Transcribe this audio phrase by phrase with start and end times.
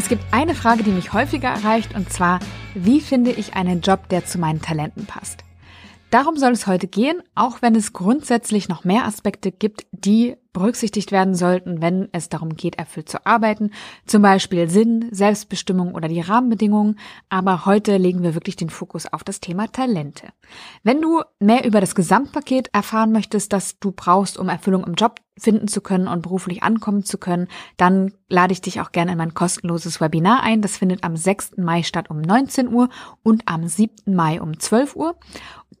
[0.00, 2.40] Es gibt eine Frage, die mich häufiger erreicht, und zwar,
[2.74, 5.44] wie finde ich einen Job, der zu meinen Talenten passt?
[6.08, 11.12] Darum soll es heute gehen, auch wenn es grundsätzlich noch mehr Aspekte gibt, die berücksichtigt
[11.12, 13.70] werden sollten, wenn es darum geht, erfüllt zu arbeiten,
[14.06, 19.24] zum Beispiel Sinn, Selbstbestimmung oder die Rahmenbedingungen, aber heute legen wir wirklich den Fokus auf
[19.24, 20.28] das Thema Talente.
[20.82, 25.20] Wenn du mehr über das Gesamtpaket erfahren möchtest, das du brauchst, um Erfüllung im Job
[25.40, 29.18] finden zu können und beruflich ankommen zu können, dann lade ich dich auch gerne in
[29.18, 30.62] mein kostenloses Webinar ein.
[30.62, 31.56] Das findet am 6.
[31.56, 32.88] Mai statt um 19 Uhr
[33.22, 34.14] und am 7.
[34.14, 35.16] Mai um 12 Uhr.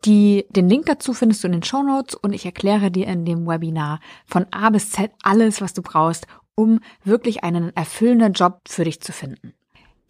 [0.04, 3.26] Die, den Link dazu findest du in den Show Notes und ich erkläre dir in
[3.26, 8.60] dem Webinar von A bis Z alles, was du brauchst, um wirklich einen erfüllenden Job
[8.68, 9.54] für dich zu finden.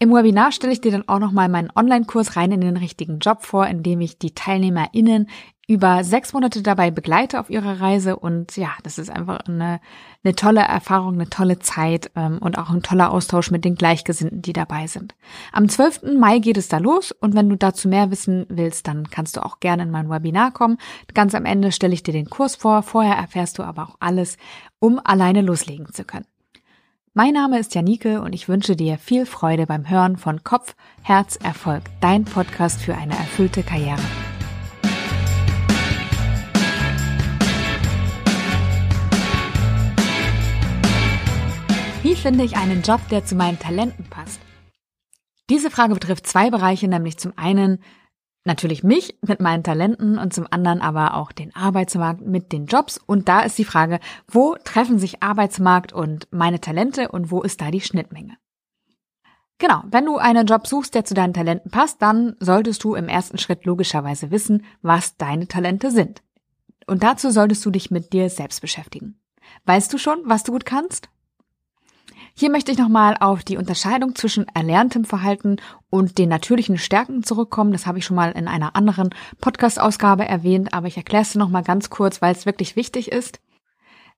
[0.01, 3.45] Im Webinar stelle ich dir dann auch nochmal meinen Online-Kurs rein in den richtigen Job
[3.45, 5.29] vor, in dem ich die TeilnehmerInnen
[5.71, 9.81] über sechs Monate dabei begleite auf ihrer Reise und ja, das ist einfach eine,
[10.25, 14.43] eine tolle Erfahrung, eine tolle Zeit ähm, und auch ein toller Austausch mit den Gleichgesinnten,
[14.43, 15.15] die dabei sind.
[15.53, 16.19] Am 12.
[16.19, 19.47] Mai geht es da los und wenn du dazu mehr wissen willst, dann kannst du
[19.47, 20.77] auch gerne in mein Webinar kommen.
[21.15, 24.39] Ganz am Ende stelle ich dir den Kurs vor, vorher erfährst du aber auch alles,
[24.81, 26.27] um alleine loslegen zu können.
[27.15, 31.37] Mein Name ist Janike und ich wünsche dir viel Freude beim Hören von Kopf, Herz,
[31.37, 34.03] Erfolg, dein Podcast für eine erfüllte Karriere.
[42.21, 44.41] Finde ich einen Job, der zu meinen Talenten passt?
[45.49, 47.83] Diese Frage betrifft zwei Bereiche, nämlich zum einen
[48.45, 52.99] natürlich mich mit meinen Talenten und zum anderen aber auch den Arbeitsmarkt mit den Jobs.
[52.99, 57.61] Und da ist die Frage, wo treffen sich Arbeitsmarkt und meine Talente und wo ist
[57.61, 58.37] da die Schnittmenge?
[59.59, 63.09] Genau, wenn du einen Job suchst, der zu deinen Talenten passt, dann solltest du im
[63.09, 66.23] ersten Schritt logischerweise wissen, was deine Talente sind.
[66.87, 69.21] Und dazu solltest du dich mit dir selbst beschäftigen.
[69.65, 71.09] Weißt du schon, was du gut kannst?
[72.41, 75.57] Hier möchte ich nochmal auf die Unterscheidung zwischen erlerntem Verhalten
[75.91, 77.71] und den natürlichen Stärken zurückkommen.
[77.71, 79.11] Das habe ich schon mal in einer anderen
[79.43, 83.41] Podcast-Ausgabe erwähnt, aber ich erkläre es nochmal ganz kurz, weil es wirklich wichtig ist.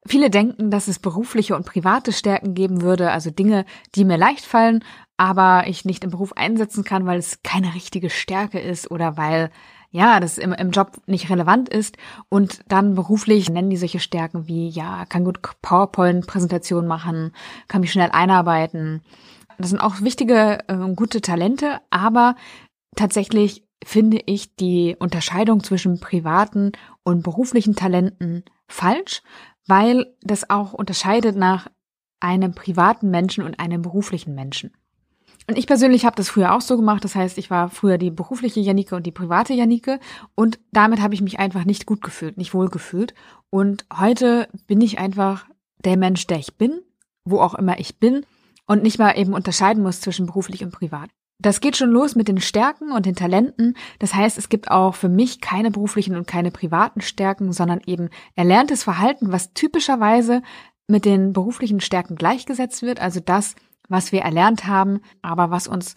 [0.07, 3.65] Viele denken, dass es berufliche und private Stärken geben würde, also Dinge,
[3.97, 4.85] die mir leicht fallen,
[5.17, 9.51] aber ich nicht im Beruf einsetzen kann, weil es keine richtige Stärke ist oder weil
[9.93, 11.99] ja, das im, im Job nicht relevant ist
[12.31, 17.33] und dann beruflich nennen die solche Stärken wie, ja, kann gut PowerPoint-Präsentation machen,
[17.69, 19.03] kann mich schnell einarbeiten.
[19.59, 22.37] Das sind auch wichtige, äh, gute Talente, aber
[22.97, 26.73] tatsächlich finde ich die Unterscheidung zwischen privaten
[27.05, 29.23] und beruflichen Talenten falsch,
[29.67, 31.69] weil das auch unterscheidet nach
[32.19, 34.73] einem privaten Menschen und einem beruflichen Menschen.
[35.49, 37.05] Und ich persönlich habe das früher auch so gemacht.
[37.05, 39.99] Das heißt, ich war früher die berufliche Janike und die private Janike.
[40.35, 43.15] Und damit habe ich mich einfach nicht gut gefühlt, nicht wohl gefühlt.
[43.51, 45.47] Und heute bin ich einfach
[45.85, 46.81] der Mensch, der ich bin,
[47.25, 48.25] wo auch immer ich bin
[48.67, 51.11] und nicht mal eben unterscheiden muss zwischen beruflich und privat.
[51.39, 53.75] Das geht schon los mit den Stärken und den Talenten.
[53.99, 58.11] Das heißt, es gibt auch für mich keine beruflichen und keine privaten Stärken, sondern eben
[58.37, 60.43] erlerntes Verhalten, was typischerweise
[60.87, 63.01] mit den beruflichen Stärken gleichgesetzt wird.
[63.01, 63.57] Also das,
[63.89, 65.95] was wir erlernt haben, aber was uns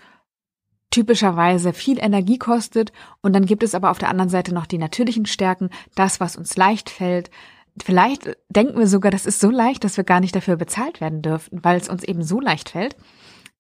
[0.92, 2.94] typischerweise viel Energie kostet.
[3.22, 6.38] Und dann gibt es aber auf der anderen Seite noch die natürlichen Stärken, das, was
[6.38, 7.30] uns leicht fällt.
[7.84, 11.22] Vielleicht denken wir sogar, das ist so leicht, dass wir gar nicht dafür bezahlt werden
[11.22, 12.96] dürften, weil es uns eben so leicht fällt.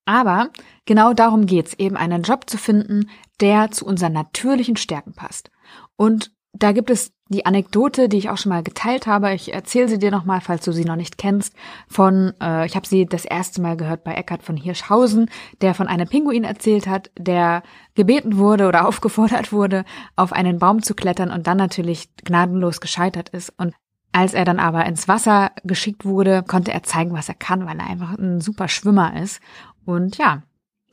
[0.05, 0.51] Aber
[0.85, 3.09] genau darum geht's, eben einen Job zu finden,
[3.41, 5.51] der zu unseren natürlichen Stärken passt.
[5.97, 9.33] Und da gibt es die Anekdote, die ich auch schon mal geteilt habe.
[9.33, 11.53] Ich erzähle sie dir nochmal, falls du sie noch nicht kennst.
[11.87, 15.29] Von, äh, ich habe sie das erste Mal gehört bei Eckhard von Hirschhausen,
[15.61, 17.63] der von einem Pinguin erzählt hat, der
[17.95, 19.85] gebeten wurde oder aufgefordert wurde,
[20.15, 23.51] auf einen Baum zu klettern und dann natürlich gnadenlos gescheitert ist.
[23.57, 23.73] Und
[24.11, 27.77] als er dann aber ins Wasser geschickt wurde, konnte er zeigen, was er kann, weil
[27.79, 29.41] er einfach ein super Schwimmer ist.
[29.83, 30.43] Und ja,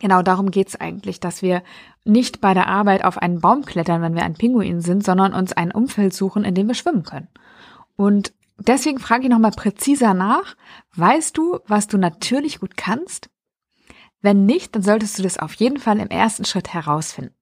[0.02, 1.62] Genau darum geht's eigentlich, dass wir
[2.04, 5.52] nicht bei der Arbeit auf einen Baum klettern, wenn wir ein Pinguin sind, sondern uns
[5.52, 7.28] ein Umfeld suchen, in dem wir schwimmen können.
[7.94, 10.56] Und deswegen frage ich nochmal präziser nach.
[10.96, 13.30] Weißt du, was du natürlich gut kannst?
[14.20, 17.36] Wenn nicht, dann solltest du das auf jeden Fall im ersten Schritt herausfinden.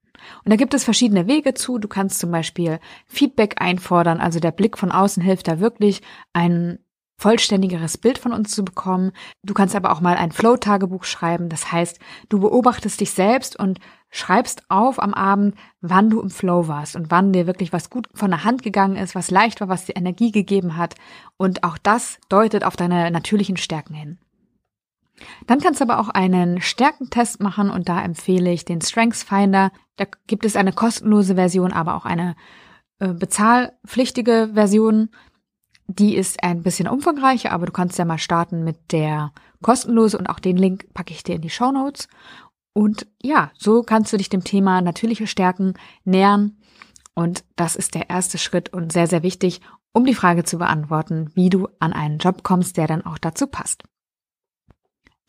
[0.44, 1.78] Und da gibt es verschiedene Wege zu.
[1.78, 6.02] Du kannst zum Beispiel Feedback einfordern, also der Blick von außen hilft da wirklich,
[6.34, 6.78] ein
[7.20, 9.12] vollständigeres Bild von uns zu bekommen.
[9.44, 11.50] Du kannst aber auch mal ein Flow-Tagebuch schreiben.
[11.50, 11.98] Das heißt,
[12.30, 13.78] du beobachtest dich selbst und
[14.10, 18.08] schreibst auf am Abend, wann du im Flow warst und wann dir wirklich was gut
[18.14, 20.94] von der Hand gegangen ist, was leicht war, was dir Energie gegeben hat.
[21.36, 24.18] Und auch das deutet auf deine natürlichen Stärken hin.
[25.46, 29.72] Dann kannst du aber auch einen Stärkentest machen und da empfehle ich den Strengths Finder.
[29.96, 32.34] Da gibt es eine kostenlose Version, aber auch eine
[32.98, 35.10] äh, bezahlpflichtige Version.
[35.92, 40.28] Die ist ein bisschen umfangreicher, aber du kannst ja mal starten mit der kostenlose und
[40.28, 42.06] auch den Link packe ich dir in die Show Notes.
[42.72, 46.58] Und ja, so kannst du dich dem Thema natürliche Stärken nähern.
[47.14, 51.32] Und das ist der erste Schritt und sehr, sehr wichtig, um die Frage zu beantworten,
[51.34, 53.82] wie du an einen Job kommst, der dann auch dazu passt.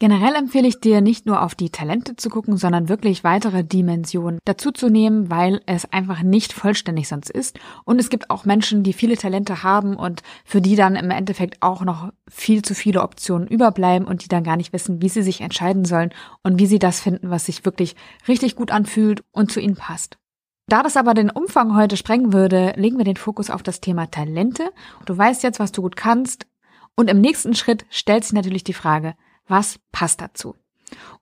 [0.01, 4.39] Generell empfehle ich dir nicht nur auf die Talente zu gucken, sondern wirklich weitere Dimensionen
[4.45, 7.59] dazu zu nehmen, weil es einfach nicht vollständig sonst ist.
[7.85, 11.61] Und es gibt auch Menschen, die viele Talente haben und für die dann im Endeffekt
[11.61, 15.21] auch noch viel zu viele Optionen überbleiben und die dann gar nicht wissen, wie sie
[15.21, 16.09] sich entscheiden sollen
[16.41, 17.95] und wie sie das finden, was sich wirklich
[18.27, 20.17] richtig gut anfühlt und zu ihnen passt.
[20.65, 24.09] Da das aber den Umfang heute sprengen würde, legen wir den Fokus auf das Thema
[24.09, 24.71] Talente.
[25.05, 26.47] Du weißt jetzt, was du gut kannst.
[26.95, 29.13] Und im nächsten Schritt stellt sich natürlich die Frage,
[29.47, 30.55] was passt dazu?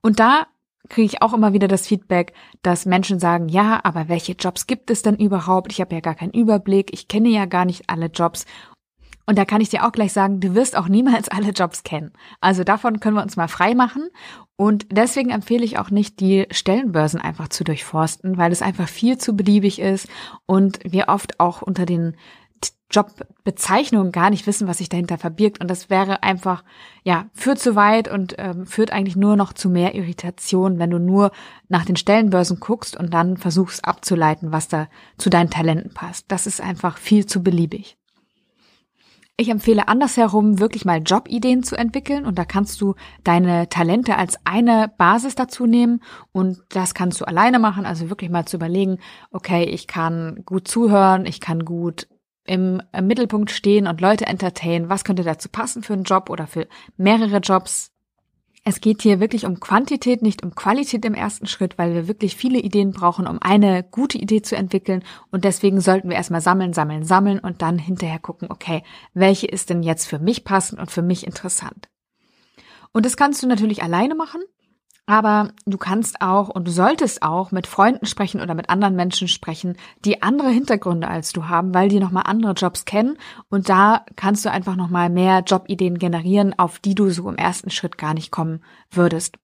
[0.00, 0.46] Und da
[0.88, 2.32] kriege ich auch immer wieder das Feedback,
[2.62, 5.72] dass Menschen sagen, ja, aber welche Jobs gibt es denn überhaupt?
[5.72, 8.46] Ich habe ja gar keinen Überblick, ich kenne ja gar nicht alle Jobs.
[9.26, 12.12] Und da kann ich dir auch gleich sagen, du wirst auch niemals alle Jobs kennen.
[12.40, 14.08] Also davon können wir uns mal frei machen.
[14.56, 19.16] Und deswegen empfehle ich auch nicht, die Stellenbörsen einfach zu durchforsten, weil es einfach viel
[19.16, 20.08] zu beliebig ist
[20.46, 22.16] und wir oft auch unter den
[22.90, 25.60] Jobbezeichnungen gar nicht wissen, was sich dahinter verbirgt.
[25.60, 26.64] Und das wäre einfach,
[27.04, 30.98] ja, führt zu weit und ähm, führt eigentlich nur noch zu mehr Irritation, wenn du
[30.98, 31.30] nur
[31.68, 36.26] nach den Stellenbörsen guckst und dann versuchst abzuleiten, was da zu deinen Talenten passt.
[36.28, 37.96] Das ist einfach viel zu beliebig.
[39.36, 44.36] Ich empfehle andersherum wirklich mal Jobideen zu entwickeln und da kannst du deine Talente als
[44.44, 48.98] eine Basis dazu nehmen und das kannst du alleine machen, also wirklich mal zu überlegen,
[49.30, 52.06] okay, ich kann gut zuhören, ich kann gut
[52.44, 54.88] im, Mittelpunkt stehen und Leute entertainen.
[54.88, 56.66] Was könnte dazu passen für einen Job oder für
[56.96, 57.92] mehrere Jobs?
[58.62, 62.36] Es geht hier wirklich um Quantität, nicht um Qualität im ersten Schritt, weil wir wirklich
[62.36, 65.02] viele Ideen brauchen, um eine gute Idee zu entwickeln.
[65.30, 68.82] Und deswegen sollten wir erstmal sammeln, sammeln, sammeln und dann hinterher gucken, okay,
[69.14, 71.88] welche ist denn jetzt für mich passend und für mich interessant?
[72.92, 74.42] Und das kannst du natürlich alleine machen.
[75.06, 79.28] Aber du kannst auch und du solltest auch mit Freunden sprechen oder mit anderen Menschen
[79.28, 83.18] sprechen, die andere Hintergründe als du haben, weil die nochmal andere Jobs kennen.
[83.48, 87.70] Und da kannst du einfach nochmal mehr Jobideen generieren, auf die du so im ersten
[87.70, 89.36] Schritt gar nicht kommen würdest.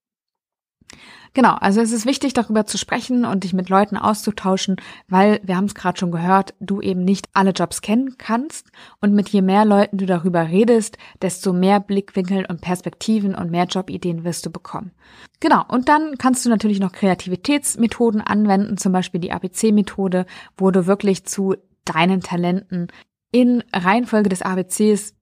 [1.33, 5.55] Genau, also es ist wichtig, darüber zu sprechen und dich mit Leuten auszutauschen, weil, wir
[5.55, 9.43] haben es gerade schon gehört, du eben nicht alle Jobs kennen kannst und mit je
[9.43, 14.49] mehr Leuten du darüber redest, desto mehr Blickwinkel und Perspektiven und mehr Jobideen wirst du
[14.49, 14.91] bekommen.
[15.39, 20.25] Genau, und dann kannst du natürlich noch Kreativitätsmethoden anwenden, zum Beispiel die ABC-Methode,
[20.57, 21.55] wo du wirklich zu
[21.85, 22.87] deinen Talenten
[23.31, 25.13] in Reihenfolge des ABCs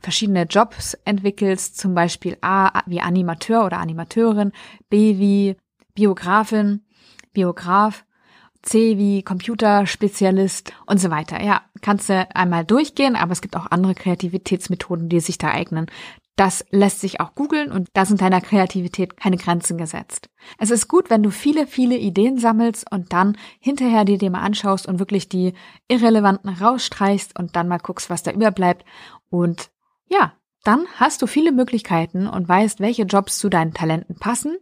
[0.00, 4.52] verschiedene Jobs entwickelst, zum Beispiel A wie Animateur oder Animateurin,
[4.90, 5.56] B wie
[5.94, 6.84] Biografin,
[7.32, 8.04] Biograf,
[8.64, 11.42] C wie Computerspezialist und so weiter.
[11.42, 15.86] Ja, kannst du einmal durchgehen, aber es gibt auch andere Kreativitätsmethoden, die sich da eignen.
[16.36, 20.30] Das lässt sich auch googeln und da sind deiner Kreativität keine Grenzen gesetzt.
[20.58, 24.40] Es ist gut, wenn du viele, viele Ideen sammelst und dann hinterher die dir mal
[24.40, 25.52] anschaust und wirklich die
[25.86, 28.84] irrelevanten rausstreichst und dann mal guckst, was da überbleibt
[29.30, 29.70] und
[30.08, 30.34] ja,
[30.64, 34.56] dann hast du viele Möglichkeiten und weißt, welche Jobs zu deinen Talenten passen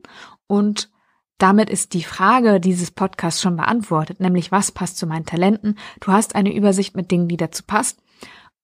[0.47, 0.91] und
[1.39, 5.77] damit ist die Frage dieses Podcasts schon beantwortet, nämlich was passt zu meinen Talenten.
[6.01, 8.01] Du hast eine Übersicht mit Dingen, die dazu passt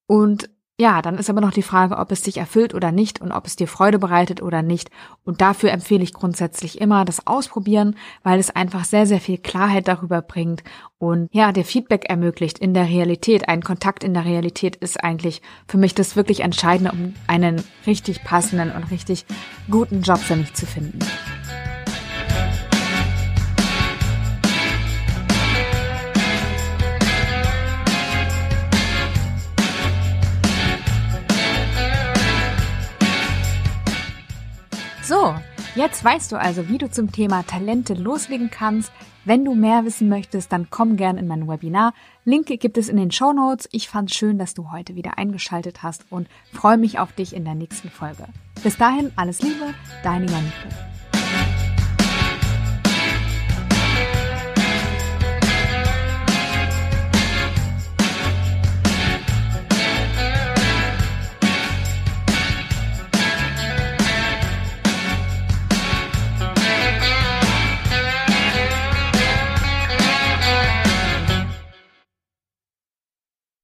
[0.06, 0.48] und
[0.80, 3.46] ja, dann ist aber noch die Frage, ob es dich erfüllt oder nicht und ob
[3.46, 4.90] es dir Freude bereitet oder nicht.
[5.24, 9.88] Und dafür empfehle ich grundsätzlich immer das Ausprobieren, weil es einfach sehr, sehr viel Klarheit
[9.88, 10.62] darüber bringt
[10.98, 13.48] und ja, der Feedback ermöglicht in der Realität.
[13.48, 18.24] Ein Kontakt in der Realität ist eigentlich für mich das wirklich Entscheidende, um einen richtig
[18.24, 19.24] passenden und richtig
[19.70, 20.98] guten Job für mich zu finden.
[35.08, 35.34] So,
[35.74, 38.92] jetzt weißt du also, wie du zum Thema Talente loslegen kannst.
[39.24, 41.94] Wenn du mehr wissen möchtest, dann komm gern in mein Webinar.
[42.26, 43.70] Link gibt es in den Show Notes.
[43.72, 47.46] Ich fand's schön, dass du heute wieder eingeschaltet hast und freue mich auf dich in
[47.46, 48.24] der nächsten Folge.
[48.62, 49.72] Bis dahin alles Liebe,
[50.02, 50.87] deine Janike.